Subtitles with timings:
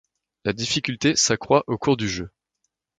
[0.45, 2.31] La difficulté s'accroit au cours du jeu.